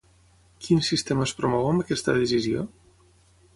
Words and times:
Quin 0.67 0.81
sistema 0.87 1.27
es 1.27 1.35
promou 1.41 1.69
amb 1.73 1.85
aquesta 1.85 2.17
decisió? 2.23 2.67